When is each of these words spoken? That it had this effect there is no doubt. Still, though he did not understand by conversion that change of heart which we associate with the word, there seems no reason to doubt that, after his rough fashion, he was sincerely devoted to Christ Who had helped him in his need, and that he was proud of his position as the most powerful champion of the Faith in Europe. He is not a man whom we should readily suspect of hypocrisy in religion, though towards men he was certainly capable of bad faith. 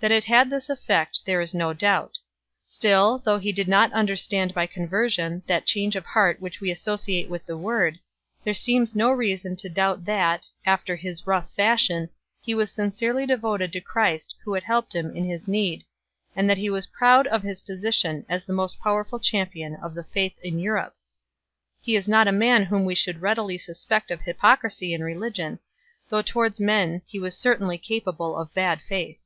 That 0.00 0.12
it 0.12 0.22
had 0.22 0.48
this 0.48 0.70
effect 0.70 1.26
there 1.26 1.40
is 1.40 1.52
no 1.54 1.72
doubt. 1.72 2.18
Still, 2.64 3.18
though 3.18 3.40
he 3.40 3.50
did 3.50 3.66
not 3.66 3.92
understand 3.92 4.54
by 4.54 4.66
conversion 4.68 5.42
that 5.48 5.66
change 5.66 5.96
of 5.96 6.06
heart 6.06 6.40
which 6.40 6.60
we 6.60 6.70
associate 6.70 7.28
with 7.28 7.44
the 7.46 7.56
word, 7.56 7.98
there 8.44 8.54
seems 8.54 8.94
no 8.94 9.10
reason 9.10 9.56
to 9.56 9.68
doubt 9.68 10.04
that, 10.04 10.46
after 10.64 10.94
his 10.94 11.26
rough 11.26 11.52
fashion, 11.56 12.08
he 12.40 12.54
was 12.54 12.70
sincerely 12.70 13.26
devoted 13.26 13.72
to 13.72 13.80
Christ 13.80 14.36
Who 14.44 14.54
had 14.54 14.62
helped 14.62 14.94
him 14.94 15.16
in 15.16 15.24
his 15.24 15.48
need, 15.48 15.82
and 16.36 16.48
that 16.48 16.58
he 16.58 16.70
was 16.70 16.86
proud 16.86 17.26
of 17.26 17.42
his 17.42 17.62
position 17.62 18.24
as 18.28 18.44
the 18.44 18.52
most 18.52 18.78
powerful 18.78 19.18
champion 19.18 19.74
of 19.82 19.94
the 19.96 20.04
Faith 20.04 20.38
in 20.44 20.60
Europe. 20.60 20.94
He 21.82 21.96
is 21.96 22.06
not 22.06 22.28
a 22.28 22.30
man 22.32 22.62
whom 22.66 22.84
we 22.84 22.94
should 22.94 23.20
readily 23.20 23.58
suspect 23.58 24.12
of 24.12 24.20
hypocrisy 24.20 24.94
in 24.94 25.02
religion, 25.02 25.58
though 26.08 26.22
towards 26.22 26.60
men 26.60 27.02
he 27.04 27.18
was 27.18 27.36
certainly 27.36 27.78
capable 27.78 28.36
of 28.38 28.54
bad 28.54 28.80
faith. 28.88 29.18